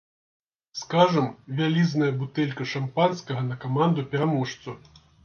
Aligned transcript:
Скажам, 0.79 1.27
вялізная 1.59 2.09
бутэлька 2.21 2.67
шампанскага 2.71 3.45
на 3.51 3.55
каманду-пераможцу. 3.67 4.77